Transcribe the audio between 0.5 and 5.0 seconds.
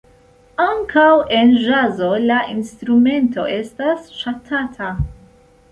Ankaŭ en ĵazo la instrumento estas ŝatata.